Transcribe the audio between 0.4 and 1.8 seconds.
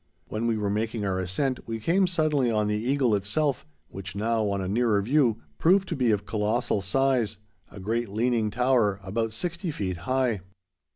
we were making our ascent we